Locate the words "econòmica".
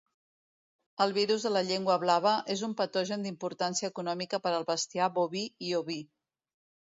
3.93-4.41